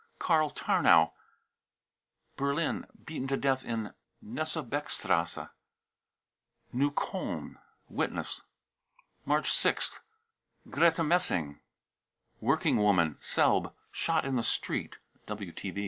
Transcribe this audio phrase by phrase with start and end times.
[0.17, 1.11] karl tarnow,
[2.35, 3.93] Berlin, beaten to death in
[4.25, 5.49] Knesebeckstrasse,
[6.73, 7.59] Neu kolln.
[7.87, 8.41] (Witness.)
[9.25, 9.99] March 6th.
[10.71, 11.59] grete messing,
[12.39, 14.95] working woman, Selb, shot in the street.